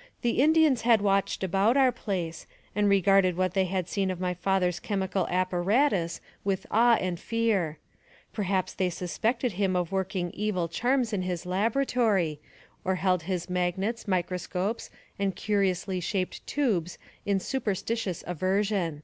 "The 0.22 0.40
Indians 0.40 0.82
had 0.88 1.02
watched 1.02 1.44
about 1.44 1.76
our 1.76 1.92
place, 1.92 2.46
and 2.74 2.88
re 2.88 3.02
garded 3.02 3.36
what 3.36 3.52
they 3.52 3.66
had 3.66 3.90
seen 3.90 4.10
of 4.10 4.18
my 4.18 4.32
father's 4.32 4.80
chemical 4.80 5.26
ap 5.28 5.50
paratus 5.50 6.20
with 6.44 6.66
awe 6.70 6.94
and 6.94 7.20
fear. 7.20 7.76
Perhaps 8.32 8.72
they 8.72 8.88
suspected 8.88 9.52
him 9.60 9.76
of 9.76 9.92
working 9.92 10.30
evil 10.30 10.66
charms 10.68 11.12
in 11.12 11.20
his 11.20 11.44
laboratory, 11.44 12.40
or 12.86 12.94
held 12.94 13.24
his 13.24 13.50
magnets, 13.50 14.08
microscopes, 14.08 14.88
and 15.18 15.36
curiously 15.36 16.00
shaped 16.00 16.46
tubes 16.46 16.96
in 17.26 17.38
superstitious 17.38 18.24
aversion. 18.26 19.02